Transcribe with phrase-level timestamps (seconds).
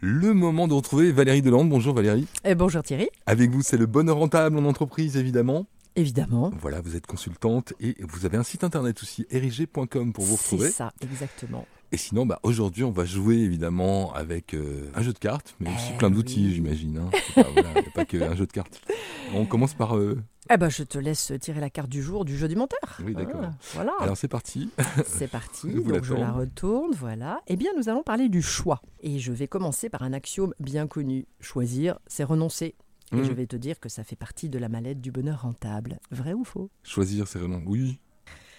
[0.00, 1.68] Le moment de retrouver Valérie Delande.
[1.68, 2.26] Bonjour Valérie.
[2.44, 3.08] Et bonjour Thierry.
[3.26, 5.66] Avec vous, c'est le bonheur rentable en entreprise, évidemment.
[5.96, 6.52] Évidemment.
[6.60, 10.66] Voilà, vous êtes consultante et vous avez un site internet aussi, érigé.com pour vous retrouver.
[10.66, 11.66] C'est ça, exactement.
[11.90, 15.70] Et sinon, bah, aujourd'hui, on va jouer évidemment avec euh, un jeu de cartes, mais
[15.70, 16.54] aussi Eh plein d'outils, oui.
[16.54, 16.98] j'imagine.
[16.98, 17.10] hein.
[17.54, 18.80] Voilà, pas qu'un jeu de cartes.
[19.34, 19.96] On commence par.
[19.96, 22.98] euh, Eh ben, je te laisse tirer la carte du jour du jeu du menteur.
[23.04, 23.40] Oui, d'accord.
[23.44, 23.92] Ah, voilà.
[24.00, 24.70] Alors c'est parti.
[25.06, 25.68] C'est parti.
[25.74, 26.92] Donc, je la retourne.
[26.94, 27.40] Voilà.
[27.48, 28.80] Eh bien, nous allons parler du choix.
[29.00, 31.26] Et je vais commencer par un axiome bien connu.
[31.40, 32.74] Choisir, c'est renoncer.
[33.12, 33.24] Et Hmm.
[33.24, 35.98] je vais te dire que ça fait partie de la mallette du bonheur rentable.
[36.10, 36.68] Vrai ou faux?
[36.82, 37.62] Choisir, c'est vraiment.
[37.64, 37.98] Oui.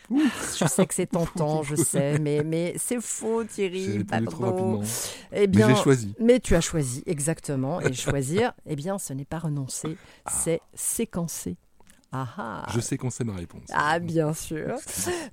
[0.10, 4.04] Je sais que c'est tentant, je sais, mais, mais c'est faux, Thierry.
[4.06, 4.82] Pardon.
[5.32, 6.16] Eh Mais bien, j'ai choisi.
[6.20, 7.80] Mais tu as choisi, exactement.
[7.80, 11.58] Et choisir, eh bien, ce n'est pas renoncer, c'est séquencer.
[12.12, 13.70] Ah ah Je sais qu'on sait ma réponse.
[13.72, 14.78] Ah, bien sûr.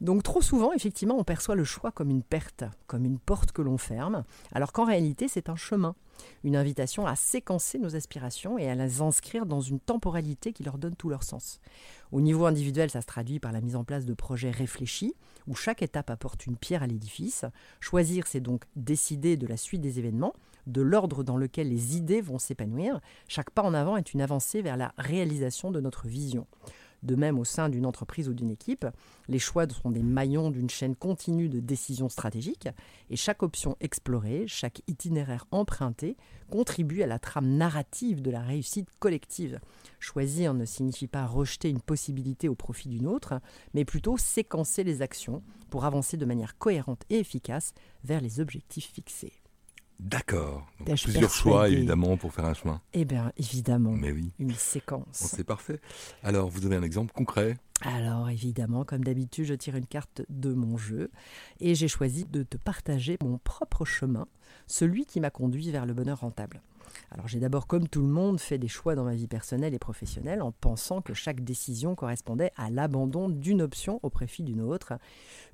[0.01, 3.63] Donc, trop souvent, effectivement, on perçoit le choix comme une perte, comme une porte que
[3.63, 5.95] l'on ferme, alors qu'en réalité, c'est un chemin,
[6.45, 10.77] une invitation à séquencer nos aspirations et à les inscrire dans une temporalité qui leur
[10.77, 11.61] donne tout leur sens.
[12.13, 15.15] Au niveau individuel, ça se traduit par la mise en place de projets réfléchis,
[15.47, 17.47] où chaque étape apporte une pierre à l'édifice.
[17.81, 20.35] Choisir, c'est donc décider de la suite des événements,
[20.67, 23.01] de l'ordre dans lequel les idées vont s'épanouir.
[23.29, 26.47] Chaque pas en avant est une avancée vers la réalisation de notre vision.
[27.03, 28.87] De même, au sein d'une entreprise ou d'une équipe,
[29.29, 32.69] les choix sont des maillons d'une chaîne continue de décisions stratégiques
[33.11, 36.17] et chaque option explorée, chaque itinéraire emprunté
[36.51, 39.61] contribue à la trame narrative de la réussite collective.
[40.01, 43.41] Choisir ne signifie pas rejeter une possibilité au profit d'une autre,
[43.75, 47.73] mais plutôt séquencer les actions pour avancer de manière cohérente et efficace
[48.05, 49.46] vers les objectifs fixés.
[49.99, 50.67] D'accord.
[50.85, 52.81] Plusieurs choix, évidemment, pour faire un chemin.
[52.93, 54.31] Eh bien, évidemment, Mais oui.
[54.39, 55.07] une Bon, séquence.
[55.13, 55.81] c'est parfait.
[56.23, 57.57] Alors, vous avez un exemple concret?
[57.83, 61.11] Alors évidemment, comme d'habitude, je tire une carte de mon jeu
[61.61, 64.27] et j'ai choisi de te partager mon propre chemin,
[64.67, 66.63] celui qui m'a conduit vers le bonheur rentable.
[67.11, 69.79] Alors j'ai d'abord, comme tout le monde, fait des choix dans ma vie personnelle et
[69.79, 74.95] professionnelle en pensant que chaque décision correspondait à l'abandon d'une option au profit d'une autre,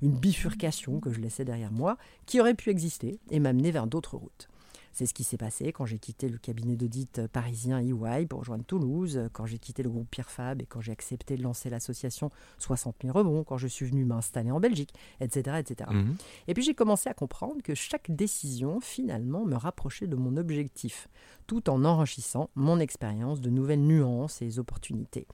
[0.01, 4.17] une bifurcation que je laissais derrière moi qui aurait pu exister et m'amener vers d'autres
[4.17, 4.49] routes.
[4.93, 8.63] C'est ce qui s'est passé quand j'ai quitté le cabinet d'audit parisien EY pour rejoindre
[8.63, 12.29] Toulouse, quand j'ai quitté le groupe Pierre Fab et quand j'ai accepté de lancer l'association
[12.59, 15.57] 60 000 rebonds, quand je suis venu m'installer en Belgique, etc.
[15.59, 15.89] etc.
[15.91, 16.15] Mhm.
[16.47, 21.09] Et puis j'ai commencé à comprendre que chaque décision finalement me rapprochait de mon objectif,
[21.47, 25.27] tout en enrichissant mon expérience de nouvelles nuances et opportunités.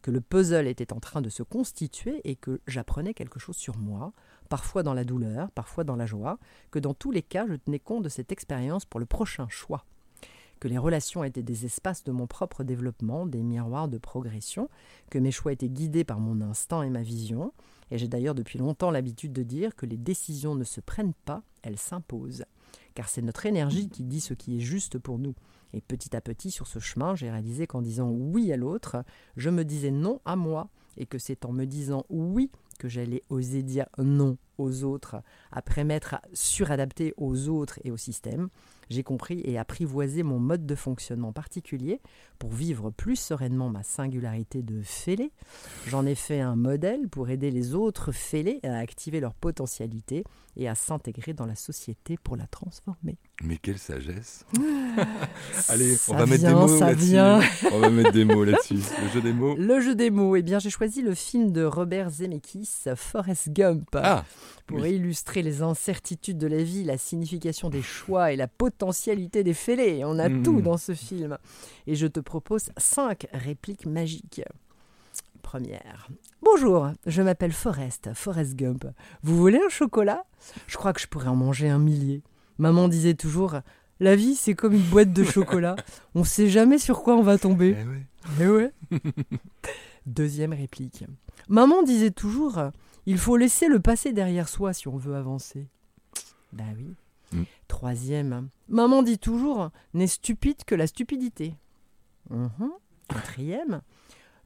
[0.00, 3.76] Que le puzzle était en train de se constituer et que j'apprenais quelque chose sur
[3.76, 4.12] moi,
[4.52, 6.38] parfois dans la douleur, parfois dans la joie,
[6.70, 9.86] que dans tous les cas je tenais compte de cette expérience pour le prochain choix.
[10.60, 14.68] Que les relations étaient des espaces de mon propre développement, des miroirs de progression,
[15.08, 17.54] que mes choix étaient guidés par mon instinct et ma vision,
[17.90, 21.42] et j'ai d'ailleurs depuis longtemps l'habitude de dire que les décisions ne se prennent pas,
[21.62, 22.44] elles s'imposent.
[22.92, 25.34] Car c'est notre énergie qui dit ce qui est juste pour nous.
[25.72, 29.02] Et petit à petit, sur ce chemin, j'ai réalisé qu'en disant oui à l'autre,
[29.38, 30.68] je me disais non à moi.
[30.98, 32.50] Et que c'est en me disant oui
[32.82, 35.16] que j'allais oser dire non aux autres,
[35.50, 38.48] après m'être suradapté aux autres et au système.
[38.92, 42.00] J'ai compris et apprivoisé mon mode de fonctionnement particulier
[42.38, 45.32] pour vivre plus sereinement ma singularité de fêlé.
[45.86, 50.24] J'en ai fait un modèle pour aider les autres fêlés à activer leur potentialité
[50.56, 53.16] et à s'intégrer dans la société pour la transformer.
[53.42, 54.44] Mais quelle sagesse
[55.68, 57.68] Allez, on va mettre des mots là-dessus.
[57.72, 58.74] On va mettre des mots là-dessus.
[58.74, 59.56] Le jeu des mots.
[59.56, 63.88] Le jeu des mots, eh bien j'ai choisi le film de Robert Zemeckis, Forrest Gump,
[63.94, 64.24] Ah
[64.66, 64.92] pour oui.
[64.94, 70.02] illustrer les incertitudes de la vie, la signification des choix et la potentialité des fêlés.
[70.04, 70.42] On a Mhm.
[70.42, 71.38] tout dans ce film.
[71.86, 74.42] Et je te propose cinq répliques magiques.
[75.42, 76.08] Première.
[76.40, 78.86] Bonjour, je m'appelle Forrest, Forrest Gump.
[79.22, 80.24] Vous voulez un chocolat?
[80.66, 82.22] Je crois que je pourrais en manger un millier.
[82.58, 83.56] Maman disait toujours
[84.00, 85.76] La vie, c'est comme une boîte de chocolat.
[86.14, 87.76] On sait jamais sur quoi on va tomber.
[87.78, 88.06] Eh ouais.
[88.40, 88.72] Eh ouais.
[90.06, 91.04] Deuxième réplique.
[91.48, 92.58] Maman disait toujours
[93.06, 95.68] il faut laisser le passé derrière soi si on veut avancer.
[96.52, 96.94] Bah oui.
[97.32, 97.44] Mm.
[97.68, 98.48] Troisième.
[98.68, 101.54] Maman dit toujours n'est stupide que la stupidité.
[102.30, 102.70] Mhm.
[103.08, 103.82] Quatrième.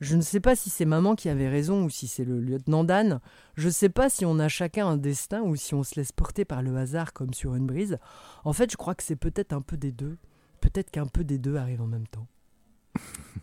[0.01, 2.85] Je ne sais pas si c'est maman qui avait raison ou si c'est le lieutenant
[2.85, 3.21] Dan.
[3.55, 6.13] Je ne sais pas si on a chacun un destin ou si on se laisse
[6.13, 7.99] porter par le hasard comme sur une brise.
[8.45, 10.19] En fait, je crois que c'est peut-être un peu des deux.
[10.61, 12.27] Peut-être qu'un peu des deux arrive en même temps.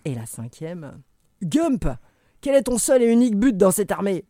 [0.05, 1.01] Et la cinquième.
[1.41, 1.87] Gump
[2.41, 4.25] Quel est ton seul et unique but dans cette armée?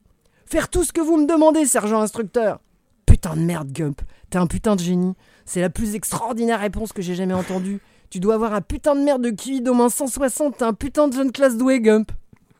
[0.53, 2.59] Faire tout ce que vous me demandez, sergent instructeur
[3.07, 5.15] Putain de merde, Gump T'es un putain de génie.
[5.45, 7.79] C'est la plus extraordinaire réponse que j'ai jamais entendue.
[8.11, 10.57] Tu dois avoir un putain de merde de QI d'au moins 160.
[10.57, 12.11] T'es un putain de jeune classe doué, Gump.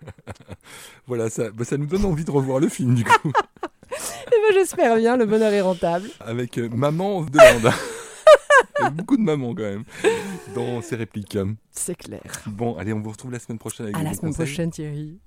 [1.06, 3.32] Voilà, ça, bah, ça nous donne envie de revoir le film du coup.
[3.92, 6.10] Eh ben, j'espère bien, le bonheur est rentable.
[6.20, 7.72] Avec euh, Maman de Lande.
[8.80, 9.84] Avec beaucoup de mamans quand même
[10.56, 11.38] dans ces répliques.
[11.70, 12.24] C'est clair.
[12.48, 14.48] Bon, allez, on vous retrouve la semaine prochaine avec À la semaine conseils.
[14.48, 15.20] prochaine, Thierry.